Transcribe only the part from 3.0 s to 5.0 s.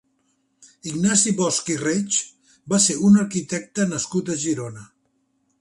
un arquitecte nascut a Girona.